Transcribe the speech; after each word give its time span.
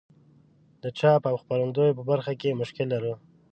د 0.83 0.85
چاپ 0.99 1.23
او 1.31 1.35
خپرندوی 1.41 1.89
په 1.97 2.03
برخه 2.09 2.33
کې 2.41 2.59
مشکل 2.61 2.87
لرو. 2.93 3.13